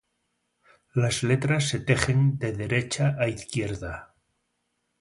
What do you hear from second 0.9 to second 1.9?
Las letras se